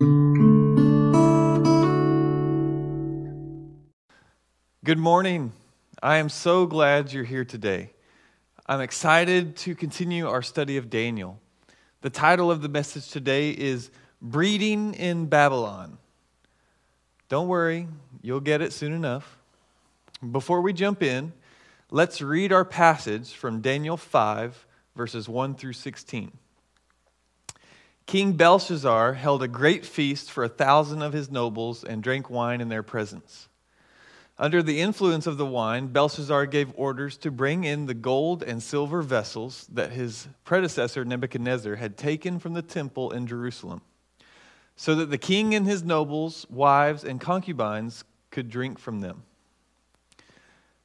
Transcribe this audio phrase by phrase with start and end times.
[0.00, 0.06] Good
[4.96, 5.50] morning.
[6.00, 7.90] I am so glad you're here today.
[8.64, 11.40] I'm excited to continue our study of Daniel.
[12.02, 13.90] The title of the message today is
[14.22, 15.98] Breeding in Babylon.
[17.28, 17.88] Don't worry,
[18.22, 19.36] you'll get it soon enough.
[20.30, 21.32] Before we jump in,
[21.90, 26.30] let's read our passage from Daniel 5, verses 1 through 16.
[28.08, 32.62] King Belshazzar held a great feast for a thousand of his nobles and drank wine
[32.62, 33.50] in their presence.
[34.38, 38.62] Under the influence of the wine, Belshazzar gave orders to bring in the gold and
[38.62, 43.82] silver vessels that his predecessor Nebuchadnezzar had taken from the temple in Jerusalem,
[44.74, 49.24] so that the king and his nobles, wives, and concubines could drink from them.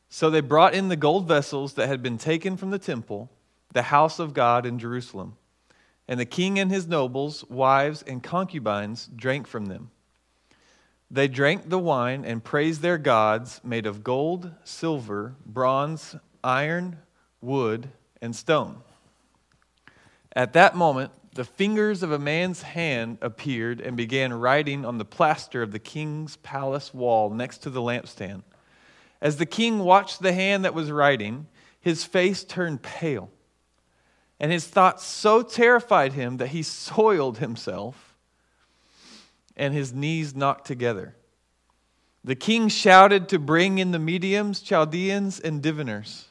[0.10, 3.32] So they brought in the gold vessels that had been taken from the temple,
[3.71, 5.38] the house of God in Jerusalem,
[6.07, 9.91] and the king and his nobles, wives, and concubines drank from them.
[11.09, 16.98] They drank the wine and praised their gods made of gold, silver, bronze, iron,
[17.40, 17.90] wood,
[18.21, 18.82] and stone.
[20.35, 25.05] At that moment, the fingers of a man's hand appeared and began writing on the
[25.05, 28.43] plaster of the king's palace wall next to the lampstand.
[29.21, 31.48] As the king watched the hand that was writing,
[31.79, 33.29] his face turned pale,
[34.39, 38.15] and his thoughts so terrified him that he soiled himself
[39.55, 41.15] and his knees knocked together.
[42.23, 46.29] The king shouted to bring in the mediums, Chaldeans, and diviners.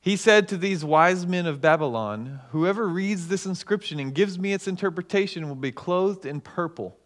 [0.00, 4.52] He said to these wise men of Babylon, Whoever reads this inscription and gives me
[4.52, 6.96] its interpretation will be clothed in purple,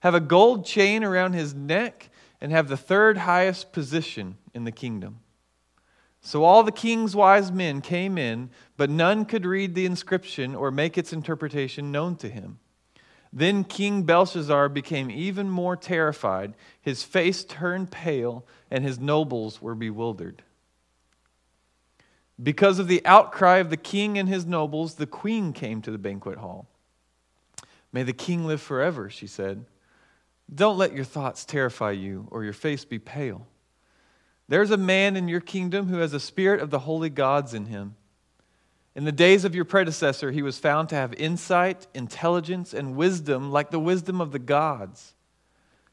[0.00, 2.08] have a gold chain around his neck,
[2.40, 5.20] and have the third highest position in the kingdom.
[6.28, 10.70] So all the king's wise men came in, but none could read the inscription or
[10.70, 12.58] make its interpretation known to him.
[13.32, 16.52] Then King Belshazzar became even more terrified.
[16.82, 20.42] His face turned pale, and his nobles were bewildered.
[22.40, 25.96] Because of the outcry of the king and his nobles, the queen came to the
[25.96, 26.68] banquet hall.
[27.90, 29.64] May the king live forever, she said.
[30.54, 33.46] Don't let your thoughts terrify you, or your face be pale.
[34.48, 37.66] There's a man in your kingdom who has a spirit of the holy gods in
[37.66, 37.96] him.
[38.94, 43.52] In the days of your predecessor, he was found to have insight, intelligence, and wisdom
[43.52, 45.14] like the wisdom of the gods.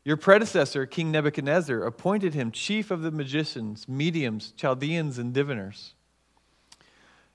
[0.03, 5.93] Your predecessor, King Nebuchadnezzar, appointed him chief of the magicians, mediums, Chaldeans, and diviners.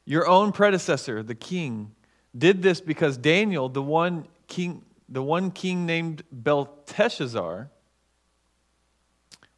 [0.05, 1.93] Your own predecessor, the king,
[2.37, 7.71] did this because Daniel, the one king, the one king named Belteshazzar,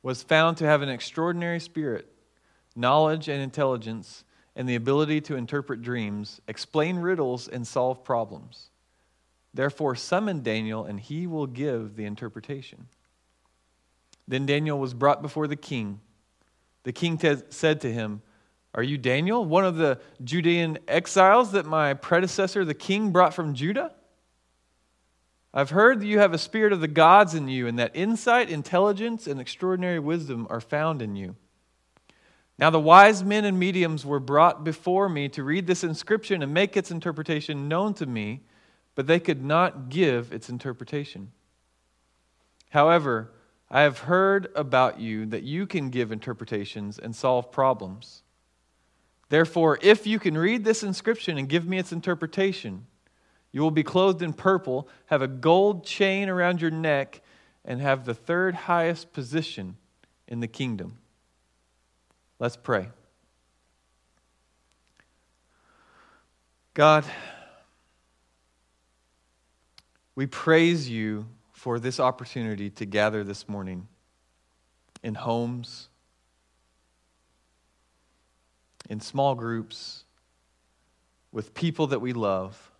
[0.02, 2.06] was found to have an extraordinary spirit,
[2.74, 4.24] knowledge, and intelligence
[4.54, 8.70] and the ability to interpret dreams, explain riddles, and solve problems.
[9.54, 12.86] Therefore, summon Daniel, and he will give the interpretation.
[14.28, 16.00] Then Daniel was brought before the king.
[16.84, 17.18] The king
[17.50, 18.22] said to him,
[18.74, 23.54] Are you Daniel, one of the Judean exiles that my predecessor, the king, brought from
[23.54, 23.94] Judah?
[25.54, 28.48] I've heard that you have a spirit of the gods in you, and that insight,
[28.48, 31.36] intelligence, and extraordinary wisdom are found in you.
[32.58, 36.54] Now, the wise men and mediums were brought before me to read this inscription and
[36.54, 38.42] make its interpretation known to me,
[38.94, 41.32] but they could not give its interpretation.
[42.70, 43.32] However,
[43.70, 48.22] I have heard about you that you can give interpretations and solve problems.
[49.28, 52.86] Therefore, if you can read this inscription and give me its interpretation,
[53.52, 57.20] you will be clothed in purple, have a gold chain around your neck,
[57.64, 59.76] and have the third highest position
[60.26, 60.98] in the kingdom.
[62.38, 62.88] Let's pray.
[66.74, 67.04] God,
[70.14, 73.86] we praise you for this opportunity to gather this morning
[75.02, 75.90] in homes,
[78.88, 80.04] in small groups,
[81.30, 82.71] with people that we love,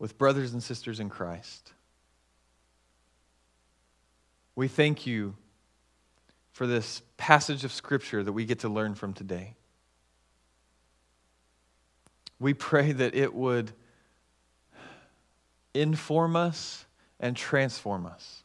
[0.00, 1.72] with brothers and sisters in Christ.
[4.56, 5.36] We thank you
[6.52, 9.54] for this passage of Scripture that we get to learn from today.
[12.40, 13.72] We pray that it would
[15.74, 16.86] inform us
[17.20, 18.42] and transform us.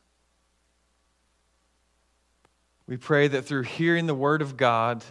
[2.86, 5.04] We pray that through hearing the Word of God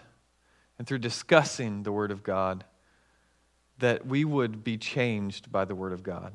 [0.79, 2.65] and through discussing the Word of God,
[3.79, 6.33] that we would be changed by the Word of God.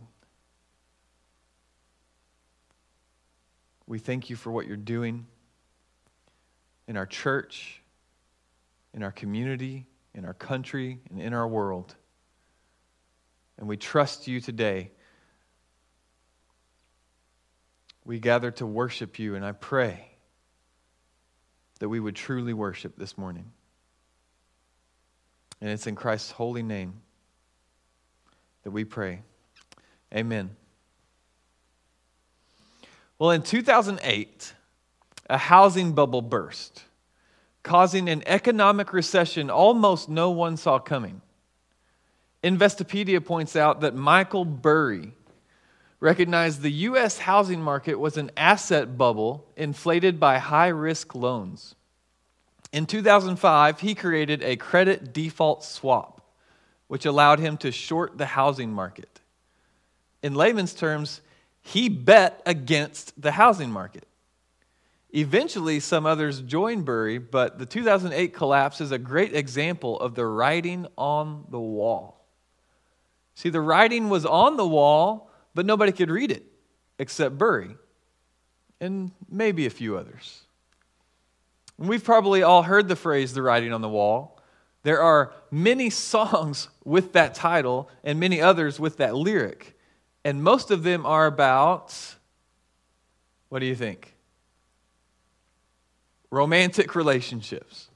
[3.88, 5.26] We thank you for what you're doing
[6.88, 7.82] in our church,
[8.94, 11.96] in our community, in our country, and in our world.
[13.58, 14.92] And we trust you today
[18.10, 20.04] we gather to worship you, and I pray
[21.80, 23.52] that we would truly worship this morning.
[25.62, 27.02] And it's in Christ's holy name
[28.64, 29.22] that we pray.
[30.14, 30.56] Amen.
[33.18, 34.54] Well, in 2008,
[35.30, 36.84] a housing bubble burst,
[37.64, 41.22] causing an economic recession almost no one saw coming.
[42.44, 45.12] Investopedia points out that Michael Burry
[46.00, 47.20] recognized the U.S.
[47.20, 51.76] housing market was an asset bubble inflated by high risk loans.
[52.72, 56.19] In 2005, he created a credit default swap,
[56.90, 59.22] which allowed him to short the housing market.
[60.22, 61.22] In layman's terms,
[61.62, 64.08] he bet against the housing market.
[65.12, 70.26] Eventually, some others joined Burry, but the 2008 collapse is a great example of the
[70.26, 72.26] writing on the wall.
[73.36, 76.44] See, the writing was on the wall, but nobody could read it
[76.98, 77.76] except Burry
[78.82, 80.42] and maybe a few others.
[81.78, 84.39] We've probably all heard the phrase, the writing on the wall.
[84.84, 89.78] There are many songs with that title and many others with that lyric.
[90.24, 91.96] And most of them are about,
[93.50, 94.16] what do you think?
[96.30, 97.90] Romantic relationships.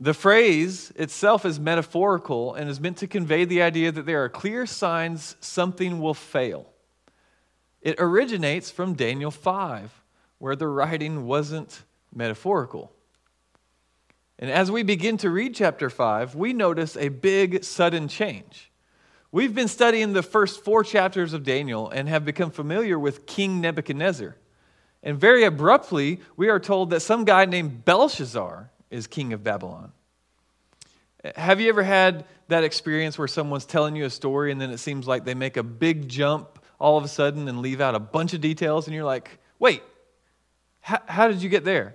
[0.00, 4.28] The phrase itself is metaphorical and is meant to convey the idea that there are
[4.28, 6.66] clear signs something will fail.
[7.80, 10.02] It originates from Daniel 5,
[10.38, 11.82] where the writing wasn't
[12.12, 12.92] metaphorical.
[14.42, 18.72] And as we begin to read chapter 5, we notice a big sudden change.
[19.30, 23.60] We've been studying the first four chapters of Daniel and have become familiar with King
[23.60, 24.36] Nebuchadnezzar.
[25.04, 29.92] And very abruptly, we are told that some guy named Belshazzar is king of Babylon.
[31.36, 34.78] Have you ever had that experience where someone's telling you a story and then it
[34.78, 38.00] seems like they make a big jump all of a sudden and leave out a
[38.00, 39.84] bunch of details and you're like, wait,
[40.80, 41.94] how, how did you get there?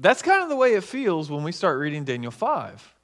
[0.00, 2.94] That's kind of the way it feels when we start reading Daniel 5.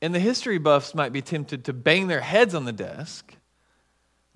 [0.00, 3.34] And the history buffs might be tempted to bang their heads on the desk,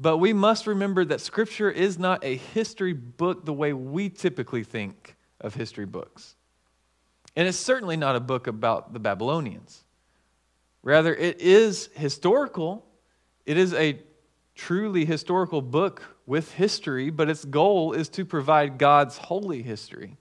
[0.00, 4.64] but we must remember that Scripture is not a history book the way we typically
[4.64, 6.34] think of history books.
[7.36, 9.84] And it's certainly not a book about the Babylonians.
[10.82, 12.84] Rather, it is historical.
[13.46, 14.00] It is a
[14.56, 20.16] truly historical book with history, but its goal is to provide God's holy history.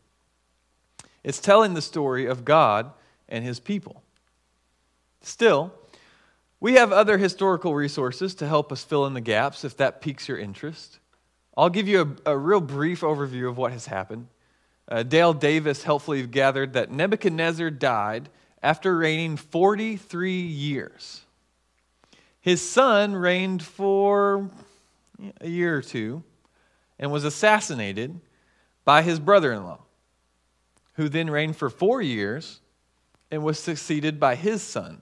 [1.23, 2.91] It's telling the story of God
[3.29, 4.03] and his people.
[5.21, 5.73] Still,
[6.59, 10.27] we have other historical resources to help us fill in the gaps if that piques
[10.27, 10.99] your interest.
[11.55, 14.27] I'll give you a, a real brief overview of what has happened.
[14.87, 18.29] Uh, Dale Davis helpfully gathered that Nebuchadnezzar died
[18.61, 21.21] after reigning 43 years.
[22.41, 24.49] His son reigned for
[25.39, 26.23] a year or two
[26.99, 28.19] and was assassinated
[28.85, 29.79] by his brother in law,
[30.93, 32.61] who then reigned for four years
[33.31, 35.01] and was succeeded by his son.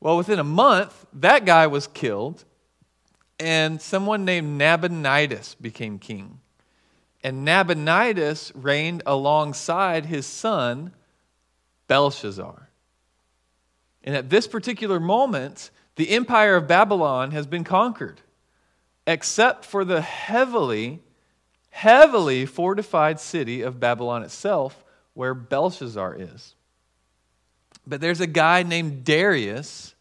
[0.00, 2.44] Well, within a month, that guy was killed,
[3.38, 6.40] and someone named Nabonidus became king.
[7.22, 10.92] And Nabonidus reigned alongside his son,
[11.86, 12.68] Belshazzar.
[14.04, 18.22] And at this particular moment, the empire of Babylon has been conquered,
[19.06, 21.00] except for the heavily,
[21.72, 26.54] heavily fortified city of Babylon itself, where Belshazzar is.
[27.86, 29.94] But there's a guy named Darius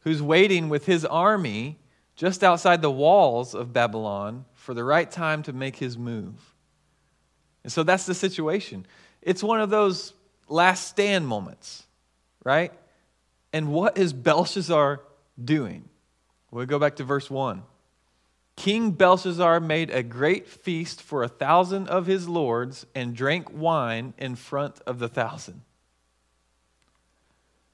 [0.00, 1.78] who's waiting with his army
[2.16, 6.34] just outside the walls of Babylon for the right time to make his move.
[7.62, 8.86] And so that's the situation.
[9.22, 10.14] It's one of those
[10.48, 11.86] last stand moments,
[12.44, 12.72] right?
[13.52, 15.00] And what is Belshazzar
[15.42, 15.88] doing?
[16.50, 17.62] We'll go back to verse 1.
[18.60, 24.12] King Belshazzar made a great feast for a thousand of his lords and drank wine
[24.18, 25.62] in front of the thousand.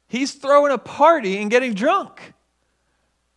[0.07, 2.35] He's throwing a party and getting drunk.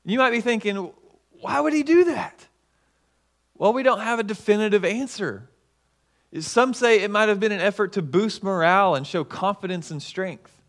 [0.06, 0.94] You might be thinking,
[1.42, 2.46] why would he do that?
[3.56, 5.50] Well, we don't have a definitive answer.
[6.42, 10.04] Some say it might have been an effort to boost morale and show confidence and
[10.04, 10.62] strength.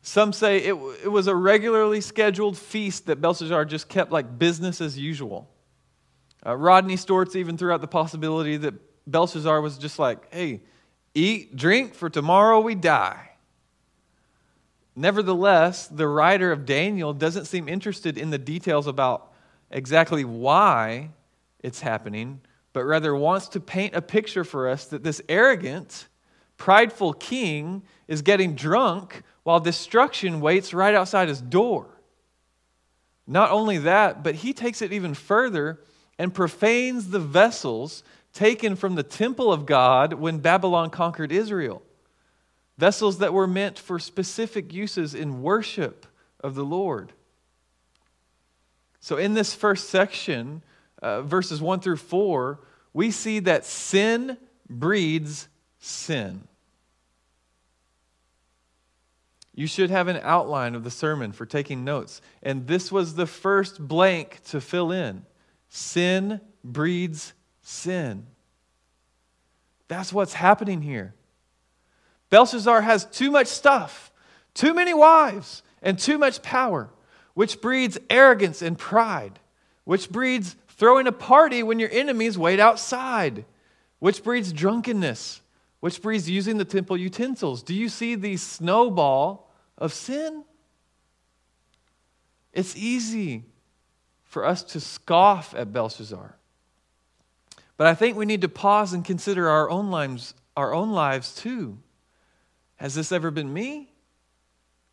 [0.00, 4.80] Some say it, it was a regularly scheduled feast that Belshazzar just kept like business
[4.80, 5.48] as usual.
[6.44, 8.74] Uh, Rodney Stortz even threw out the possibility that
[9.06, 10.60] Belshazzar was just like, hey,
[11.14, 13.30] eat, drink, for tomorrow we die.
[14.94, 19.32] Nevertheless, the writer of Daniel doesn't seem interested in the details about
[19.70, 21.10] exactly why
[21.60, 22.40] it's happening,
[22.72, 26.08] but rather wants to paint a picture for us that this arrogant,
[26.58, 31.86] prideful king is getting drunk while destruction waits right outside his door.
[33.26, 35.80] Not only that, but he takes it even further
[36.18, 38.02] and profanes the vessels
[38.32, 41.82] taken from the temple of God when Babylon conquered Israel.
[42.78, 46.06] Vessels that were meant for specific uses in worship
[46.40, 47.12] of the Lord.
[49.00, 50.62] So, in this first section,
[51.02, 52.60] uh, verses 1 through 4,
[52.92, 54.38] we see that sin
[54.68, 56.46] breeds sin.
[59.54, 62.22] You should have an outline of the sermon for taking notes.
[62.42, 65.26] And this was the first blank to fill in
[65.74, 68.26] sin breeds sin.
[69.88, 71.14] That's what's happening here.
[72.28, 74.12] Belshazzar has too much stuff,
[74.52, 76.90] too many wives, and too much power,
[77.32, 79.38] which breeds arrogance and pride,
[79.84, 83.46] which breeds throwing a party when your enemies wait outside,
[83.98, 85.40] which breeds drunkenness,
[85.80, 87.62] which breeds using the temple utensils.
[87.62, 90.44] Do you see the snowball of sin?
[92.52, 93.46] It's easy
[94.32, 96.38] for us to scoff at Belshazzar.
[97.76, 101.34] But I think we need to pause and consider our own lives, our own lives
[101.34, 101.76] too.
[102.76, 103.92] Has this ever been me?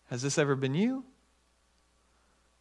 [0.09, 1.05] Has this ever been you?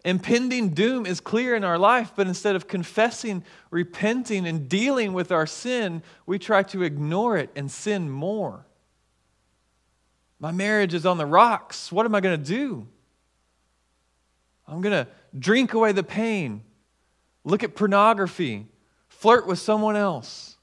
[0.05, 3.43] Impending doom is clear in our life, but instead of confessing,
[3.73, 8.65] repenting, and dealing with our sin, we try to ignore it and sin more.
[10.39, 11.91] My marriage is on the rocks.
[11.91, 12.87] What am I going to do?
[14.69, 16.63] I'm going to drink away the pain,
[17.49, 18.67] look at pornography,
[19.09, 20.57] flirt with someone else.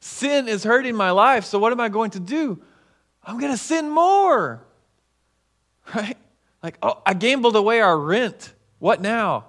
[0.00, 2.62] Sin is hurting my life, so what am I going to do?
[3.22, 4.64] I'm going to sin more.
[5.92, 6.16] Right?
[6.62, 8.52] Like, oh, I gambled away our rent.
[8.78, 9.46] What now?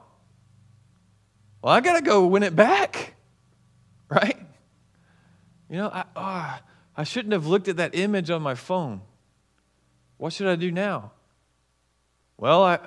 [1.62, 3.14] Well, I got to go win it back.
[4.10, 4.38] Right?
[5.70, 6.60] You know, I, oh,
[6.98, 9.02] I shouldn't have looked at that image on my phone.
[10.18, 11.12] What should I do now?
[12.38, 12.80] Well, I,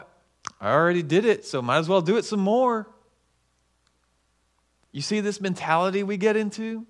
[0.61, 2.88] I already did it, so might as well do it some more.
[4.95, 6.87] You see this mentality we get into?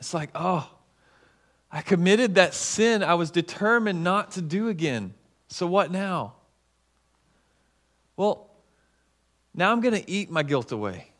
[0.00, 0.68] It's like, oh,
[1.70, 5.14] I committed that sin I was determined not to do again.
[5.46, 6.34] So what now?
[8.16, 8.50] Well,
[9.54, 11.12] now I'm going to eat my guilt away.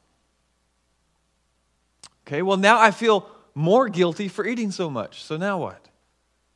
[2.27, 5.23] Okay, well, now I feel more guilty for eating so much.
[5.23, 5.89] So now what?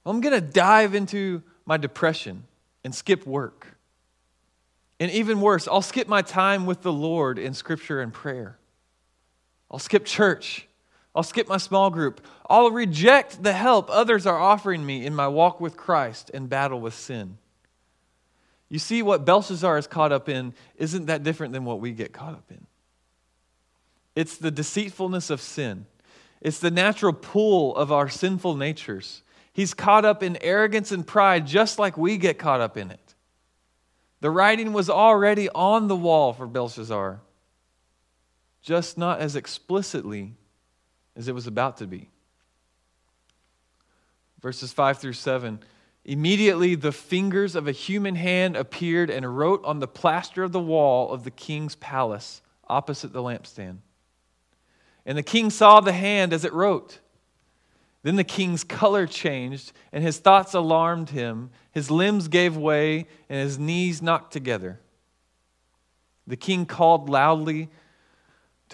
[0.02, 2.42] Well, I'm going to dive into my depression
[2.83, 3.76] and skip work.
[4.99, 8.59] And even worse, I'll skip my time with the Lord in scripture and prayer.
[9.71, 10.68] I'll skip church
[11.14, 12.21] I'll skip my small group.
[12.50, 16.80] I'll reject the help others are offering me in my walk with Christ and battle
[16.80, 17.38] with sin.
[18.68, 22.12] You see, what Belshazzar is caught up in isn't that different than what we get
[22.12, 22.66] caught up in.
[24.16, 25.87] It's the deceitfulness of sin,
[26.40, 29.23] it's the natural pull of our sinful natures.
[29.52, 33.14] He's caught up in arrogance and pride just like we get caught up in it.
[34.21, 37.21] The writing was already on the wall for Belshazzar,
[38.64, 40.33] just not as explicitly
[41.14, 42.09] as it was about to be.
[44.40, 45.61] Verses 5 through 7.
[46.06, 50.61] Immediately the fingers of a human hand appeared and wrote on the plaster of the
[50.61, 53.78] wall of the king's palace opposite the lampstand.
[55.04, 57.00] And the king saw the hand as it wrote.
[58.02, 61.50] Then the king's color changed, and his thoughts alarmed him.
[61.73, 64.80] His limbs gave way, and his knees knocked together.
[66.26, 67.68] The king called loudly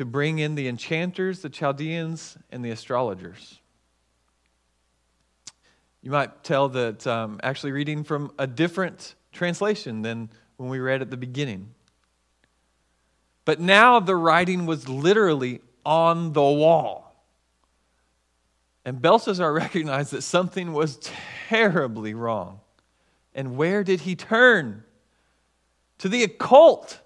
[0.01, 3.61] to bring in the enchanters, the Chaldeans, and the astrologers.
[6.01, 11.03] You might tell that um, actually reading from a different translation than when we read
[11.03, 11.75] at the beginning.
[13.45, 17.15] But now the writing was literally on the wall.
[18.87, 20.99] And Belshazzar recognized that something was
[21.51, 22.61] terribly wrong.
[23.35, 24.83] And where did he turn?
[25.99, 27.01] To the occult,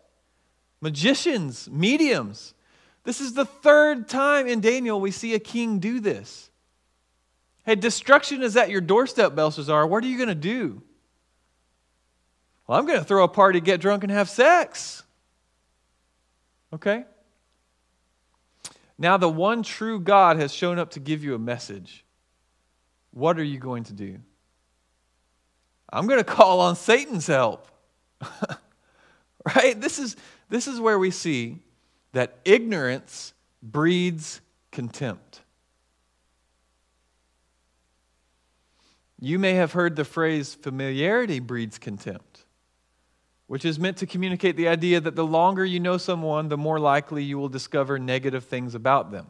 [0.80, 2.54] magicians, mediums.
[3.04, 6.50] This is the third time in Daniel we see a king do this.
[7.64, 9.86] Hey, destruction is at your doorstep, Belshazzar.
[9.86, 10.82] What are you going to do?
[12.66, 15.02] Well, I'm going to throw a party, get drunk, and have sex.
[16.72, 17.04] Okay?
[18.98, 22.04] Now, the one true God has shown up to give you a message.
[23.10, 24.18] What are you going to do?
[25.90, 27.68] I'm going to call on Satan's help.
[29.56, 29.78] right?
[29.78, 30.16] This is,
[30.48, 31.63] this is where we see
[32.14, 34.40] that ignorance breeds
[34.72, 35.42] contempt.
[39.20, 42.44] You may have heard the phrase familiarity breeds contempt,
[43.46, 46.80] which is meant to communicate the idea that the longer you know someone, the more
[46.80, 49.26] likely you will discover negative things about them.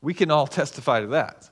[0.00, 1.50] We can all testify to that.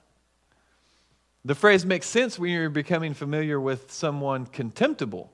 [1.45, 5.31] The phrase makes sense when you're becoming familiar with someone contemptible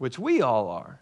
[0.00, 0.98] which we all are.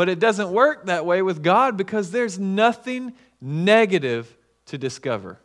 [0.00, 5.38] But it doesn't work that way with God because there's nothing negative to discover.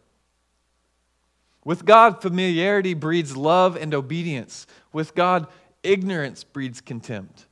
[1.66, 4.66] With God, familiarity breeds love and obedience.
[4.94, 5.48] With God,
[5.84, 7.48] ignorance breeds contempt,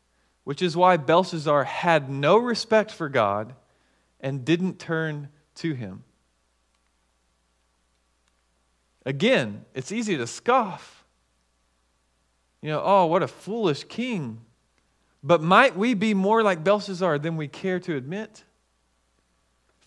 [0.45, 3.53] which is why Belshazzar had no respect for God
[4.21, 6.05] and didn't turn to him.
[9.05, 11.03] Again, it's easy to scoff.
[12.61, 14.39] You know, oh, what a foolish king.
[15.23, 18.43] But might we be more like Belshazzar than we care to admit?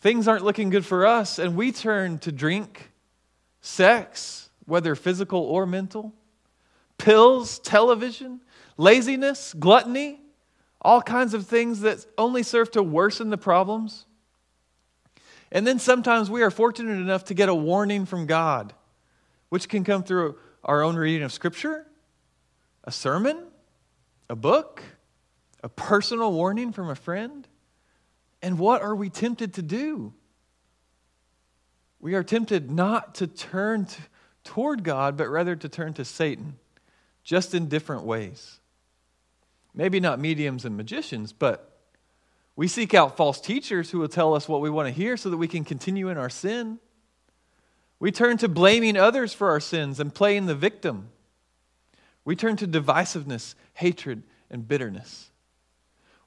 [0.00, 2.90] Things aren't looking good for us, and we turn to drink
[3.60, 6.14] sex, whether physical or mental,
[6.96, 8.40] pills, television,
[8.78, 10.20] laziness, gluttony,
[10.80, 14.06] all kinds of things that only serve to worsen the problems.
[15.52, 18.72] And then sometimes we are fortunate enough to get a warning from God,
[19.48, 21.86] which can come through our own reading of Scripture,
[22.84, 23.38] a sermon,
[24.28, 24.82] a book,
[25.66, 27.46] a personal warning from a friend.
[28.40, 30.14] And what are we tempted to do?
[32.06, 34.00] we are tempted not to turn to,
[34.44, 36.56] toward God, but rather to turn to Satan,
[37.24, 38.60] just in different ways.
[39.74, 41.80] Maybe not mediums and magicians, but
[42.54, 45.30] we seek out false teachers who will tell us what we want to hear so
[45.30, 46.78] that we can continue in our sin.
[47.98, 51.08] We turn to blaming others for our sins and playing the victim.
[52.24, 55.30] We turn to divisiveness, hatred, and bitterness.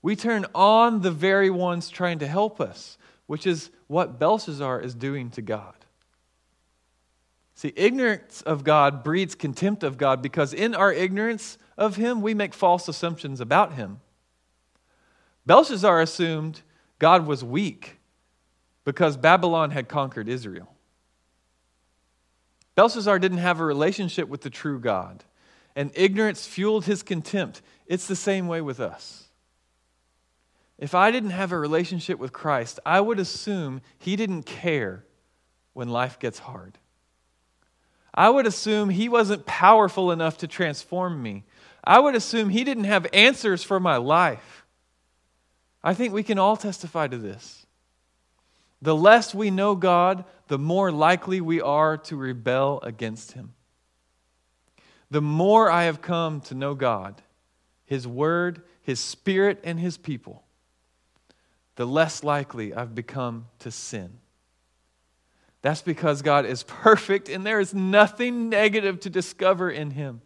[0.01, 2.97] We turn on the very ones trying to help us
[3.29, 5.75] which is what Belshazzar is doing to God.
[7.53, 12.33] See, ignorance of God breeds contempt of God because in our ignorance of Him, we
[12.33, 13.99] make false assumptions about Him.
[15.45, 16.63] Belshazzar assumed
[16.97, 17.99] God was weak
[18.83, 20.73] because Babylon had conquered Israel.
[22.73, 25.23] Belshazzar didn't have a relationship with the true God,
[25.75, 27.61] and ignorance fueled his contempt.
[27.85, 29.28] It's the same way with us.
[30.79, 35.03] If I didn't have a relationship with Christ, I would assume He didn't care
[35.73, 36.77] when life gets hard.
[38.13, 41.43] I would assume He wasn't powerful enough to transform me.
[41.83, 44.65] I would assume He didn't have answers for my life.
[45.83, 47.65] I think we can all testify to this.
[48.81, 53.53] The less we know God, the more likely we are to rebel against Him.
[55.11, 57.21] The more I have come to know God,
[57.83, 60.43] His Word, His Spirit, and His people,
[61.79, 64.09] the less likely I've become to sin.
[65.61, 70.19] That's because God is perfect and there is nothing negative to discover in Him.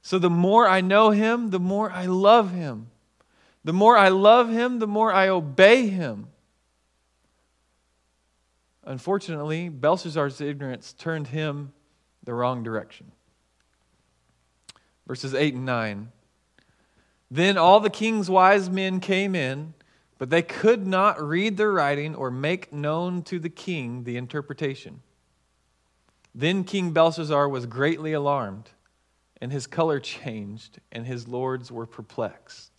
[0.00, 2.86] So the more I know Him, the more I love Him.
[3.62, 6.28] The more I love Him, the more I obey Him.
[8.84, 11.74] Unfortunately, Belshazzar's ignorance turned him
[12.24, 13.12] the wrong direction.
[15.06, 16.10] Verses 8 and 9.
[17.30, 19.74] Then all the king's wise men came in
[20.22, 25.02] but they could not read the writing or make known to the king the interpretation.
[26.32, 28.70] Then King Belshazzar was greatly alarmed,
[29.40, 32.70] and his color changed, and his lords were perplexed.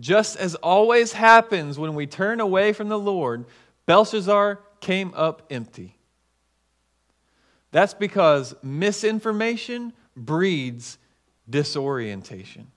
[0.00, 3.44] Just as always happens when we turn away from the Lord,
[3.86, 5.96] Belshazzar came up empty.
[7.70, 10.98] That's because misinformation breeds
[11.48, 12.72] disorientation.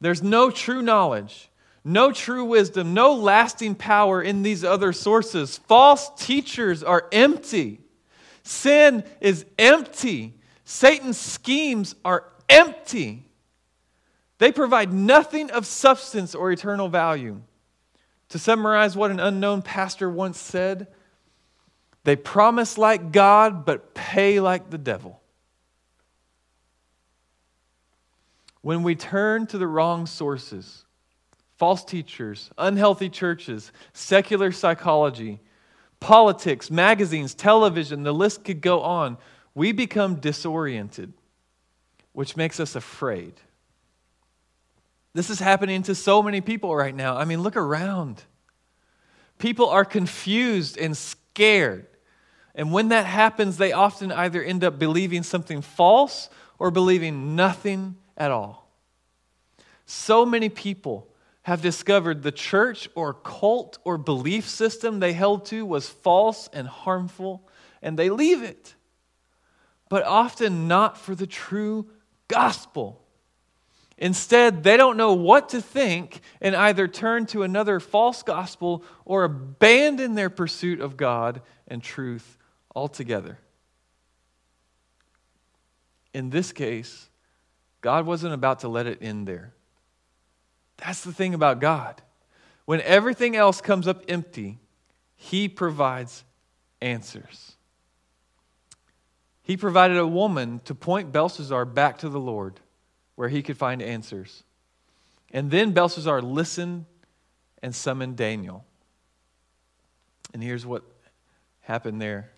[0.00, 1.50] There's no true knowledge,
[1.84, 5.58] no true wisdom, no lasting power in these other sources.
[5.58, 7.80] False teachers are empty.
[8.42, 10.34] Sin is empty.
[10.64, 13.26] Satan's schemes are empty.
[14.38, 17.42] They provide nothing of substance or eternal value.
[18.30, 20.86] To summarize what an unknown pastor once said,
[22.04, 25.20] they promise like God but pay like the devil.
[28.62, 30.84] When we turn to the wrong sources,
[31.56, 35.40] false teachers, unhealthy churches, secular psychology,
[35.98, 39.16] politics, magazines, television, the list could go on,
[39.54, 41.12] we become disoriented,
[42.12, 43.34] which makes us afraid.
[45.12, 47.16] This is happening to so many people right now.
[47.16, 48.22] I mean, look around.
[49.38, 51.86] People are confused and scared.
[52.54, 57.96] And when that happens, they often either end up believing something false or believing nothing
[58.20, 58.70] at all.
[59.86, 61.08] So many people
[61.42, 66.68] have discovered the church or cult or belief system they held to was false and
[66.68, 67.48] harmful,
[67.82, 68.76] and they leave it.
[69.88, 71.88] But often not for the true
[72.28, 73.02] gospel.
[73.98, 79.24] Instead, they don't know what to think and either turn to another false gospel or
[79.24, 82.38] abandon their pursuit of God and truth
[82.74, 83.38] altogether.
[86.12, 87.09] in this case,
[87.80, 89.52] God wasn't about to let it end there.
[90.76, 92.00] That's the thing about God.
[92.64, 94.58] When everything else comes up empty,
[95.16, 96.24] He provides
[96.80, 97.52] answers.
[99.42, 102.60] He provided a woman to point Belshazzar back to the Lord
[103.16, 104.44] where he could find answers.
[105.32, 106.86] And then Belshazzar listened
[107.62, 108.64] and summoned Daniel.
[110.32, 110.84] And here's what
[111.62, 112.30] happened there.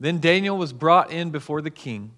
[0.00, 2.12] Then Daniel was brought in before the king.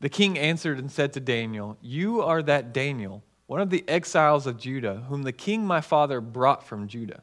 [0.00, 4.46] The king answered and said to Daniel, You are that Daniel, one of the exiles
[4.46, 7.22] of Judah, whom the king my father brought from Judah.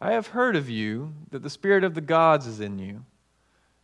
[0.00, 3.04] I have heard of you that the Spirit of the gods is in you,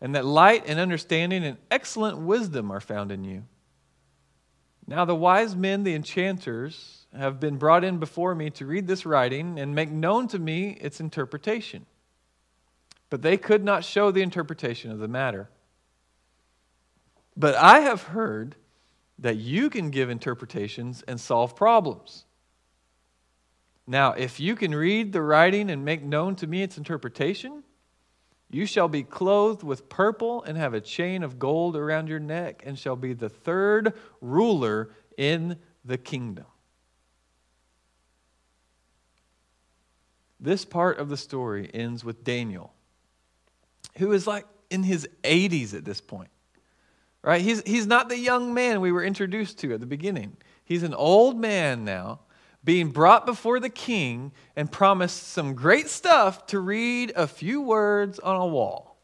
[0.00, 3.44] and that light and understanding and excellent wisdom are found in you.
[4.88, 9.06] Now the wise men, the enchanters, have been brought in before me to read this
[9.06, 11.86] writing and make known to me its interpretation.
[13.10, 15.50] But they could not show the interpretation of the matter.
[17.38, 18.56] But I have heard
[19.20, 22.24] that you can give interpretations and solve problems.
[23.86, 27.62] Now, if you can read the writing and make known to me its interpretation,
[28.50, 32.62] you shall be clothed with purple and have a chain of gold around your neck,
[32.66, 36.46] and shall be the third ruler in the kingdom.
[40.40, 42.72] This part of the story ends with Daniel,
[43.98, 46.30] who is like in his 80s at this point.
[47.28, 47.42] Right?
[47.42, 50.38] He's, he's not the young man we were introduced to at the beginning.
[50.64, 52.20] He's an old man now
[52.64, 58.18] being brought before the king and promised some great stuff to read a few words
[58.18, 58.96] on a wall.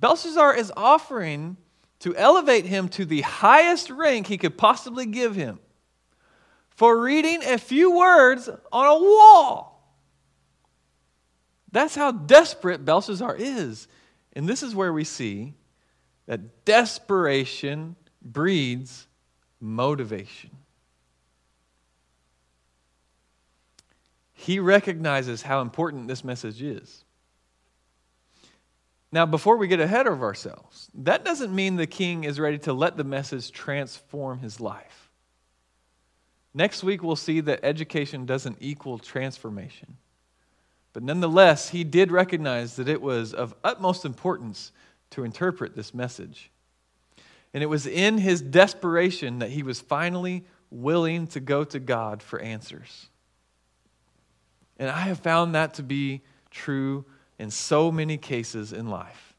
[0.00, 1.58] Belshazzar is offering
[1.98, 5.58] to elevate him to the highest rank he could possibly give him
[6.70, 9.94] for reading a few words on a wall.
[11.72, 13.86] That's how desperate Belshazzar is.
[14.32, 15.52] And this is where we see
[16.26, 19.06] that desperation breeds
[19.60, 20.50] motivation.
[24.46, 27.04] he recognizes how important this message is.
[29.10, 32.74] Now, before we get ahead of ourselves, that doesn't mean the king is ready to
[32.74, 35.10] let the message transform his life.
[36.52, 39.96] Next week, we'll see that education doesn't equal transformation.
[40.92, 44.70] But nonetheless, he did recognize that it was of utmost importance
[45.10, 46.50] to interpret this message.
[47.54, 52.22] And it was in his desperation that he was finally willing to go to God
[52.22, 53.08] for answers.
[54.78, 57.04] And I have found that to be true
[57.38, 59.34] in so many cases in life.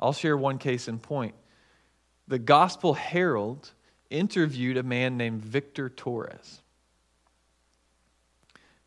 [0.00, 1.34] I'll share one case in point.
[2.28, 3.72] The Gospel Herald
[4.10, 6.62] interviewed a man named Victor Torres.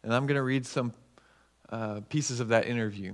[0.03, 0.93] And I'm going to read some
[1.69, 3.13] uh, pieces of that interview.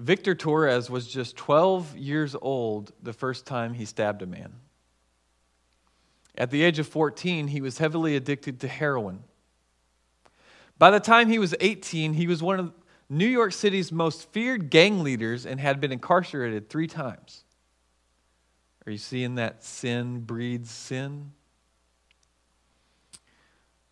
[0.00, 4.50] Victor Torres was just 12 years old the first time he stabbed a man.
[6.38, 9.22] At the age of 14, he was heavily addicted to heroin.
[10.78, 12.72] By the time he was 18, he was one of
[13.10, 17.44] New York City's most feared gang leaders and had been incarcerated three times.
[18.86, 21.32] Are you seeing that sin breeds sin?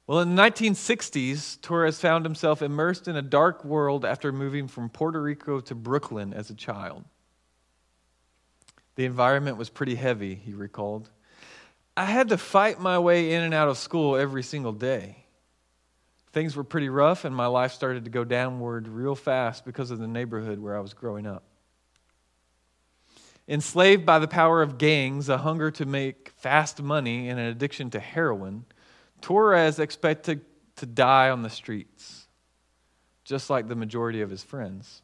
[0.08, 4.88] Well, in the 1960s, Torres found himself immersed in a dark world after moving from
[4.88, 7.04] Puerto Rico to Brooklyn as a child.
[8.96, 11.08] The environment was pretty heavy, he recalled.
[11.96, 15.28] I had to fight my way in and out of school every single day
[16.32, 19.98] things were pretty rough, and my life started to go downward real fast because of
[19.98, 21.42] the neighborhood where I was growing up.
[23.48, 27.90] Enslaved by the power of gangs, a hunger to make fast money, and an addiction
[27.90, 28.66] to heroin,
[29.20, 30.42] Torres expected
[30.76, 32.26] to die on the streets,
[33.24, 35.02] just like the majority of his friends.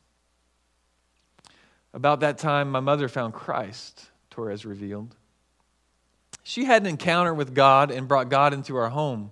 [1.93, 5.15] About that time, my mother found Christ, Torres revealed.
[6.43, 9.31] She had an encounter with God and brought God into our home.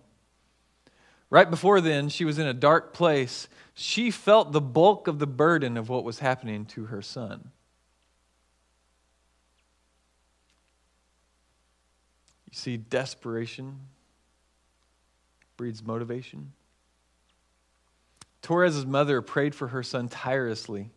[1.29, 3.49] Right before then, she was in a dark place.
[3.75, 7.51] She felt the bulk of the burden of what was happening to her son.
[12.51, 13.79] You see, desperation
[15.62, 16.51] breeds motivation.
[18.42, 20.90] Torres's mother prayed for her son tirelessly,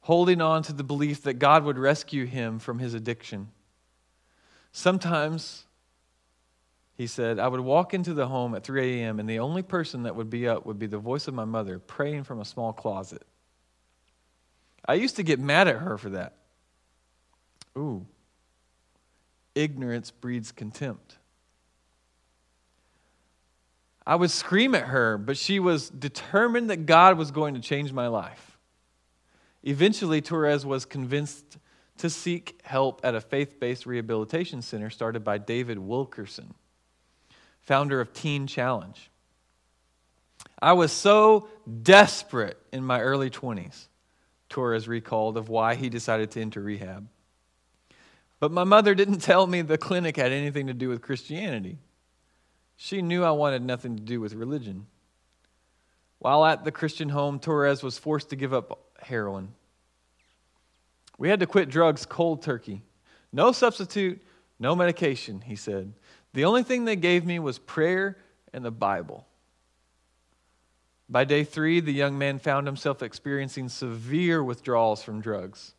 [0.00, 3.48] holding on to the belief that God would rescue him from his addiction.
[4.72, 5.66] Sometimes
[6.94, 10.04] he said, I would walk into the home at 3 a.m., and the only person
[10.04, 12.72] that would be up would be the voice of my mother praying from a small
[12.72, 13.24] closet.
[14.88, 16.32] I used to get mad at her for that.
[17.76, 18.06] Ooh,
[19.54, 21.18] ignorance breeds contempt.
[24.10, 27.92] I would scream at her, but she was determined that God was going to change
[27.92, 28.58] my life.
[29.62, 31.58] Eventually, Torres was convinced
[31.98, 36.54] to seek help at a faith based rehabilitation center started by David Wilkerson,
[37.60, 39.12] founder of Teen Challenge.
[40.60, 41.46] I was so
[41.84, 43.86] desperate in my early 20s,
[44.48, 47.06] Torres recalled, of why he decided to enter rehab.
[48.40, 51.78] But my mother didn't tell me the clinic had anything to do with Christianity.
[52.82, 54.86] She knew I wanted nothing to do with religion.
[56.18, 59.52] While at the Christian home, Torres was forced to give up heroin.
[61.18, 62.80] We had to quit drugs cold turkey.
[63.34, 64.22] No substitute,
[64.58, 65.92] no medication, he said.
[66.32, 68.16] The only thing they gave me was prayer
[68.50, 69.26] and the Bible.
[71.06, 75.74] By day three, the young man found himself experiencing severe withdrawals from drugs.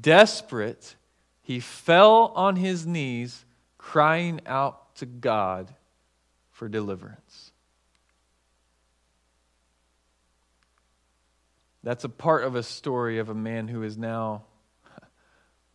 [0.00, 0.96] Desperate,
[1.42, 3.44] he fell on his knees,
[3.78, 5.74] crying out to God
[6.50, 7.52] for deliverance.
[11.82, 14.44] That's a part of a story of a man who is now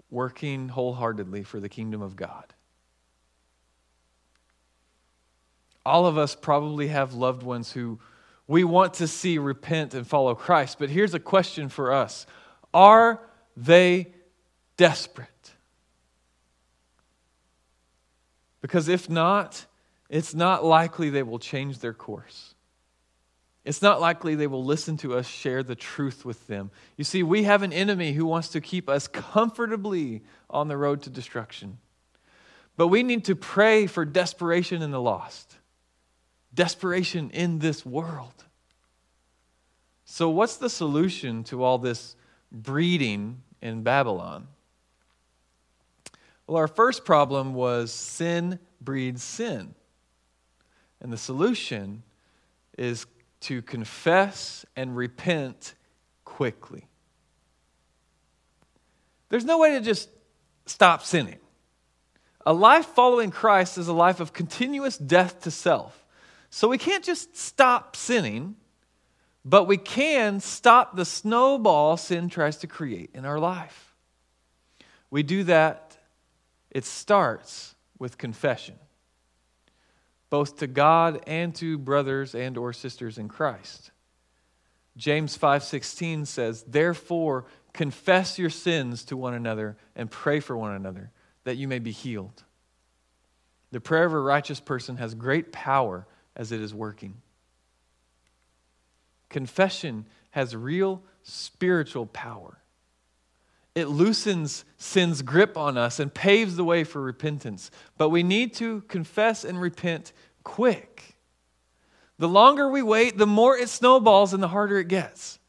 [0.10, 2.54] working wholeheartedly for the kingdom of God.
[5.86, 8.00] All of us probably have loved ones who
[8.46, 10.78] we want to see repent and follow Christ.
[10.78, 12.28] But here's a question for us
[12.74, 13.22] Are
[13.56, 14.14] they
[14.76, 15.30] desperate?
[18.62, 19.66] Because if not,
[20.10, 22.56] it's not likely they will change their course.
[23.64, 26.72] It's not likely they will listen to us share the truth with them.
[26.98, 31.04] You see, we have an enemy who wants to keep us comfortably on the road
[31.04, 31.78] to destruction.
[32.76, 35.58] But we need to pray for desperation in the lost,
[36.54, 38.46] desperation in this world.
[40.06, 42.16] So, what's the solution to all this
[42.52, 44.48] breeding in Babylon?
[46.52, 49.74] Well, our first problem was sin breeds sin.
[51.00, 52.04] And the solution
[52.78, 53.06] is
[53.44, 55.76] to confess and repent
[56.26, 56.90] quickly.
[59.30, 60.10] There's no way to just
[60.66, 61.40] stop sinning.
[62.46, 66.06] A life following Christ is a life of continuous death to self.
[66.50, 68.58] So we can't just stop sinning,
[69.46, 73.96] but we can stop the snowball sin tries to create in our life.
[75.10, 75.91] We do that,
[76.72, 78.76] it starts with confession
[80.32, 83.92] both to God and to brothers and or sisters in Christ.
[84.98, 91.12] James 5:16 says, "Therefore confess your sins to one another and pray for one another
[91.44, 92.44] that you may be healed."
[93.72, 97.22] The prayer of a righteous person has great power as it is working.
[99.30, 102.61] Confession has real spiritual power.
[103.74, 107.72] It loosens sin's grip on us and paves the way for repentance.
[107.98, 110.12] But we need to confess and repent
[110.44, 111.16] quick.
[112.18, 115.40] The longer we wait, the more it snowballs and the harder it gets.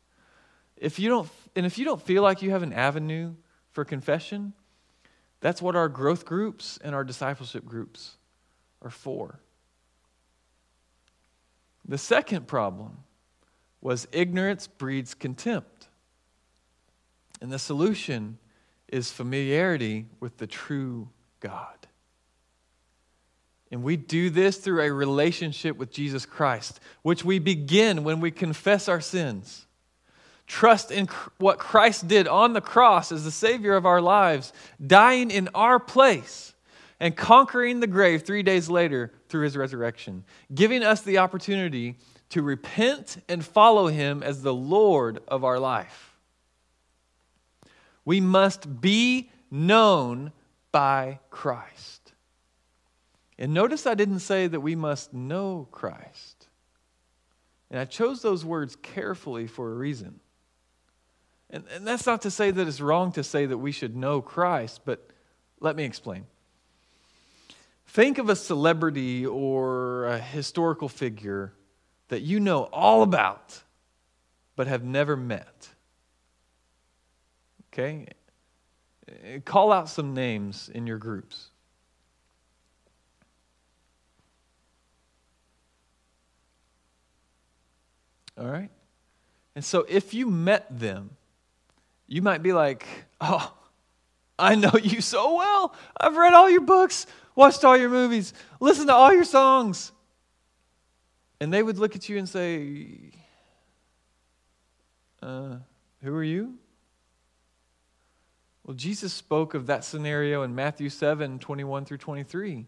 [0.76, 3.34] If you don't, and if you don't feel like you have an avenue
[3.72, 4.52] for confession,
[5.40, 8.16] that's what our growth groups and our discipleship groups
[8.80, 9.40] are for.
[11.86, 12.98] The second problem
[13.80, 15.88] was ignorance breeds contempt.
[17.42, 18.38] And the solution
[18.86, 21.08] is familiarity with the true
[21.40, 21.74] God.
[23.72, 28.30] And we do this through a relationship with Jesus Christ, which we begin when we
[28.30, 29.66] confess our sins.
[30.46, 34.52] Trust in what Christ did on the cross as the Savior of our lives,
[34.86, 36.54] dying in our place
[37.00, 40.22] and conquering the grave three days later through his resurrection,
[40.54, 41.96] giving us the opportunity
[42.28, 46.11] to repent and follow him as the Lord of our life.
[48.04, 50.32] We must be known
[50.70, 52.12] by Christ.
[53.38, 56.48] And notice I didn't say that we must know Christ.
[57.70, 60.20] And I chose those words carefully for a reason.
[61.50, 64.20] And, and that's not to say that it's wrong to say that we should know
[64.20, 65.10] Christ, but
[65.60, 66.26] let me explain.
[67.86, 71.52] Think of a celebrity or a historical figure
[72.08, 73.62] that you know all about,
[74.56, 75.68] but have never met.
[77.72, 78.06] Okay?
[79.44, 81.48] Call out some names in your groups.
[88.38, 88.70] All right?
[89.54, 91.10] And so if you met them,
[92.06, 92.86] you might be like,
[93.20, 93.52] oh,
[94.38, 95.74] I know you so well.
[95.98, 99.92] I've read all your books, watched all your movies, listened to all your songs.
[101.40, 103.12] And they would look at you and say,
[105.22, 105.56] uh,
[106.02, 106.58] Who are you?
[108.64, 112.66] Well, Jesus spoke of that scenario in Matthew 7 21 through 23.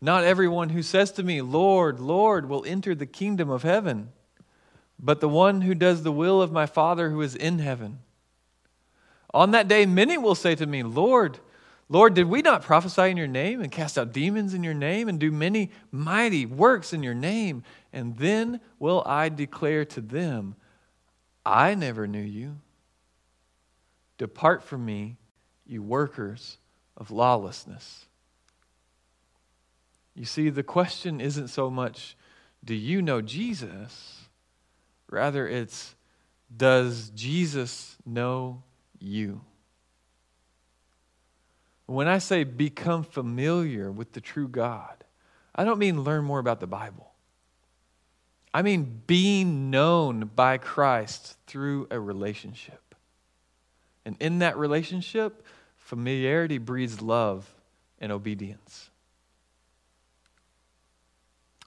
[0.00, 4.12] Not everyone who says to me, Lord, Lord, will enter the kingdom of heaven,
[4.98, 7.98] but the one who does the will of my Father who is in heaven.
[9.34, 11.38] On that day, many will say to me, Lord,
[11.88, 15.08] Lord, did we not prophesy in your name and cast out demons in your name
[15.08, 17.64] and do many mighty works in your name?
[17.92, 20.54] And then will I declare to them,
[21.44, 22.58] I never knew you.
[24.20, 25.16] Depart from me,
[25.64, 26.58] you workers
[26.94, 28.04] of lawlessness.
[30.14, 32.18] You see, the question isn't so much,
[32.62, 34.28] do you know Jesus?
[35.08, 35.94] Rather, it's,
[36.54, 38.62] does Jesus know
[38.98, 39.40] you?
[41.86, 45.02] When I say become familiar with the true God,
[45.54, 47.10] I don't mean learn more about the Bible.
[48.52, 52.89] I mean being known by Christ through a relationship.
[54.04, 55.44] And in that relationship,
[55.76, 57.52] familiarity breeds love
[58.00, 58.90] and obedience.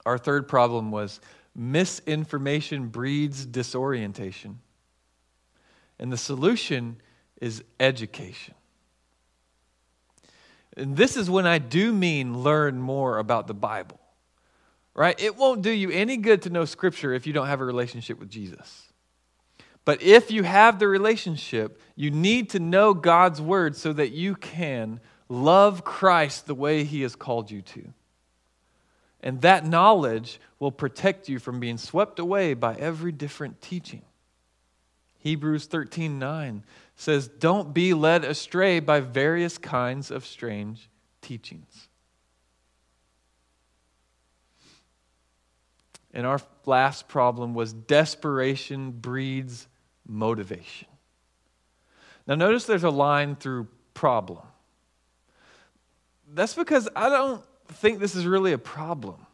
[0.05, 1.19] Our third problem was
[1.55, 4.59] misinformation breeds disorientation.
[5.99, 6.97] And the solution
[7.39, 8.55] is education.
[10.75, 13.99] And this is when I do mean learn more about the Bible,
[14.95, 15.19] right?
[15.21, 18.19] It won't do you any good to know Scripture if you don't have a relationship
[18.19, 18.92] with Jesus.
[19.85, 24.35] But if you have the relationship, you need to know God's Word so that you
[24.35, 27.93] can love Christ the way He has called you to.
[29.21, 34.03] And that knowledge will protect you from being swept away by every different teaching.
[35.19, 36.63] Hebrews 13:9
[36.95, 40.89] says, Don't be led astray by various kinds of strange
[41.21, 41.87] teachings.
[46.13, 49.67] And our last problem was desperation breeds
[50.07, 50.87] motivation.
[52.27, 54.45] Now, notice there's a line through problem.
[56.33, 59.25] That's because I don't think this is really a problem.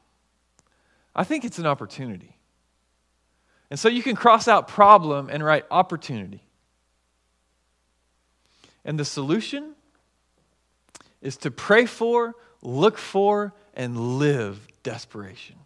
[1.15, 2.36] I think it's an opportunity.
[3.69, 6.43] And so you can cross out problem and write opportunity.
[8.84, 9.75] And the solution
[11.21, 15.58] is to pray for, look for, and live desperation.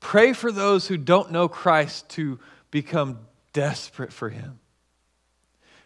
[0.00, 2.38] Pray for those who don't know Christ to
[2.70, 3.20] become
[3.52, 4.58] desperate for Him.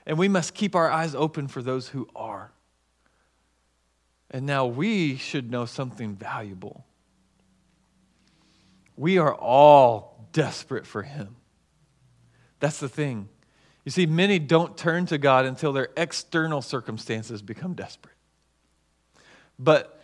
[0.06, 2.52] And we must keep our eyes open for those who are.
[4.30, 6.84] And now we should know something valuable.
[8.96, 11.36] We are all desperate for Him.
[12.60, 13.28] That's the thing.
[13.84, 18.16] You see, many don't turn to God until their external circumstances become desperate.
[19.58, 19.95] But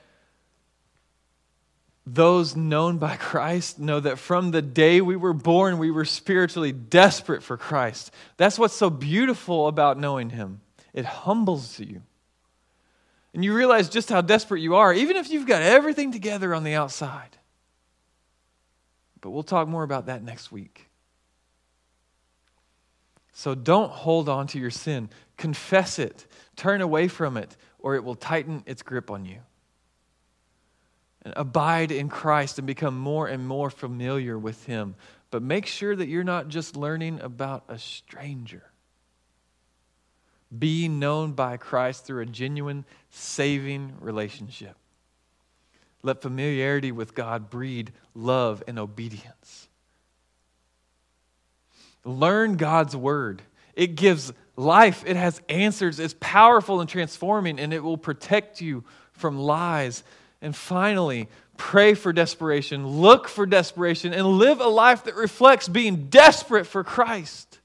[2.05, 6.73] those known by Christ know that from the day we were born, we were spiritually
[6.73, 8.13] desperate for Christ.
[8.37, 10.61] That's what's so beautiful about knowing Him.
[10.93, 12.03] It humbles you.
[13.35, 16.65] And you realize just how desperate you are, even if you've got everything together on
[16.65, 17.39] the outside.
[19.21, 20.89] But we'll talk more about that next week.
[23.33, 25.09] So don't hold on to your sin.
[25.37, 29.39] Confess it, turn away from it, or it will tighten its grip on you.
[31.25, 34.97] And abide in Christ and become more and more familiar with Him.
[35.31, 38.65] But make sure that you're not just learning about a stranger.
[40.57, 44.77] Being known by Christ through a genuine, saving relationship.
[46.03, 49.69] Let familiarity with God breed love and obedience.
[52.05, 53.43] Learn God's word.
[53.75, 58.85] It gives life, it has answers, it's powerful and transforming, and it will protect you
[59.13, 60.03] from lies.
[60.43, 66.09] And finally, pray for desperation, look for desperation, and live a life that reflects being
[66.09, 67.61] desperate for Christ.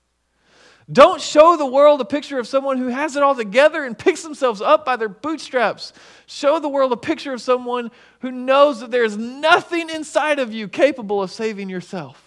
[0.89, 4.21] Don't show the world a picture of someone who has it all together and picks
[4.21, 5.91] themselves up by their bootstraps.
[6.27, 10.69] Show the world a picture of someone who knows that there's nothing inside of you
[10.69, 12.23] capable of saving yourself.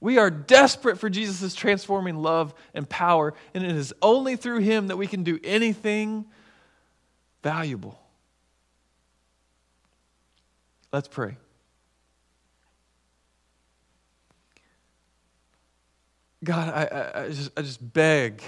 [0.00, 4.88] We are desperate for Jesus' transforming love and power, and it is only through Him
[4.88, 6.24] that we can do anything
[7.42, 8.00] valuable.
[10.96, 11.36] Let's pray.
[16.42, 18.42] God, I, I, just, I just beg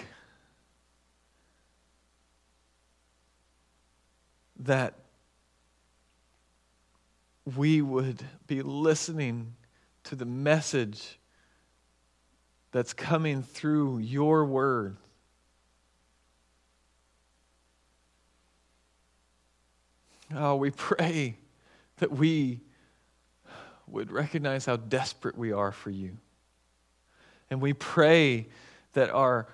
[4.61, 4.95] that
[7.55, 9.55] we would be listening
[10.05, 11.19] to the message
[12.73, 14.97] that's coming through your word.
[20.35, 21.37] Oh, we pray
[21.99, 22.61] that we
[23.87, 26.17] would recognize how desperate we are for you.
[27.51, 28.49] And we pray
[28.93, 29.49] that our,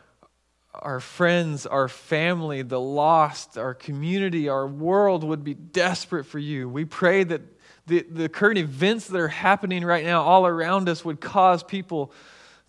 [0.75, 6.69] our friends, our family, the lost, our community, our world would be desperate for you.
[6.69, 7.43] We pray that
[7.87, 12.13] the, the current events that are happening right now all around us would cause people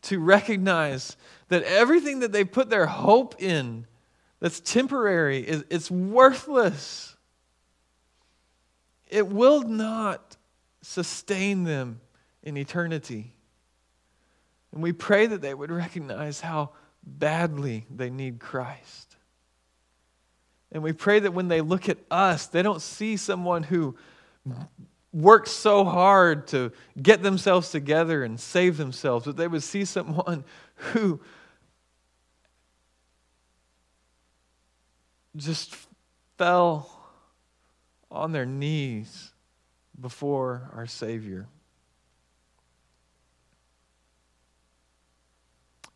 [0.04, 1.18] to recognize
[1.48, 3.88] that everything that they put their hope in
[4.40, 7.15] that's temporary is it's worthless.
[9.08, 10.38] It will not
[10.82, 12.02] sustain them
[12.44, 13.34] in eternity.
[14.72, 16.72] And we pray that they would recognize how
[17.04, 19.16] badly they need Christ.
[20.72, 23.96] And we pray that when they look at us, they don't see someone who
[25.14, 30.44] worked so hard to get themselves together and save themselves, but they would see someone
[30.76, 31.22] who
[35.38, 35.76] just
[36.38, 36.95] fell
[38.16, 39.32] on their knees
[40.00, 41.48] before our Savior.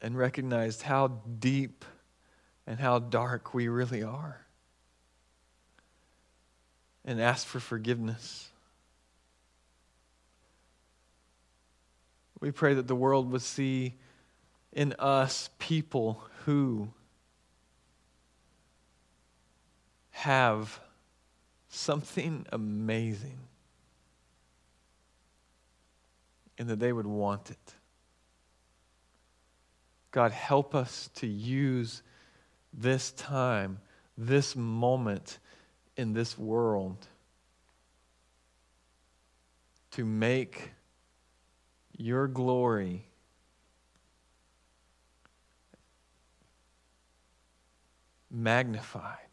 [0.02, 1.08] and recognized how
[1.40, 1.84] deep
[2.66, 4.46] and how dark we really are
[7.04, 8.50] and asked for forgiveness.
[12.40, 13.96] We pray that the world would see
[14.72, 16.90] in us people who
[20.12, 20.80] have
[21.70, 23.38] something amazing
[26.58, 27.74] and that they would want it.
[30.12, 32.02] God, help us to use
[32.74, 33.80] this time,
[34.18, 35.40] this moment
[35.96, 37.08] in this world
[39.92, 40.72] to make
[41.98, 43.06] your glory
[48.32, 49.29] magnified,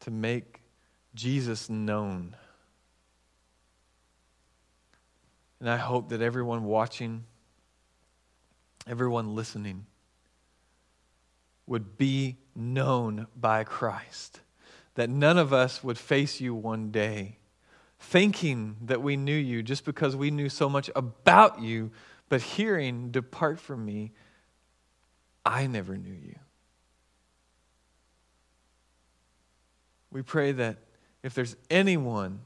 [0.00, 0.60] to make
[1.14, 2.36] Jesus known.
[5.58, 7.24] And I hope that everyone watching
[8.86, 9.86] everyone listening
[11.66, 14.40] would be known by Christ.
[14.94, 17.38] That none of us would face you one day
[18.00, 21.90] thinking that we knew you just because we knew so much about you,
[22.28, 24.12] but hearing, Depart from me,
[25.44, 26.36] I never knew you.
[30.10, 30.78] We pray that
[31.22, 32.40] if there's anyone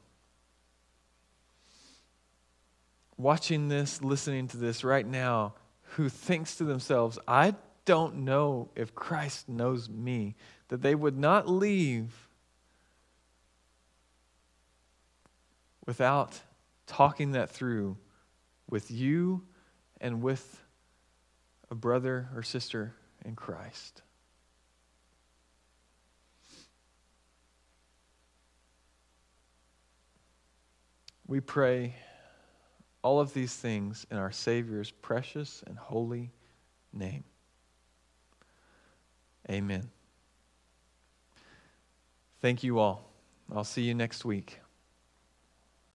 [3.17, 5.53] watching this, listening to this right now,
[5.95, 7.55] who thinks to themselves, I
[7.85, 10.35] don't know if Christ knows me,
[10.67, 12.27] that they would not leave
[15.85, 16.39] without
[16.87, 17.97] talking that through
[18.69, 19.43] with you
[20.01, 20.61] and with
[21.69, 24.01] a brother or sister in Christ.
[31.27, 31.95] We pray
[33.01, 36.31] all of these things in our Savior's precious and holy
[36.93, 37.23] name.
[39.49, 39.89] Amen.
[42.41, 43.11] Thank you all.
[43.53, 44.59] I'll see you next week.